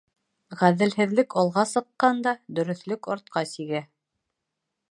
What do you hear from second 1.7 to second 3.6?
сыҡҡанда, дөрөҫлөк артҡа